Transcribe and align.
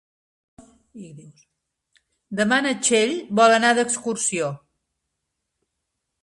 Demà 2.39 2.59
na 2.67 2.71
Txell 2.87 3.13
vol 3.41 3.55
anar 3.59 3.75
d'excursió. 3.81 4.49